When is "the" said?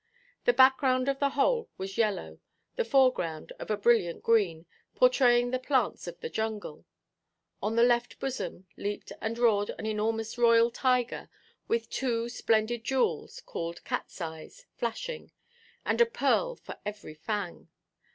0.45-0.53, 1.19-1.29, 2.75-2.83, 5.51-5.59, 6.21-6.27, 7.75-7.83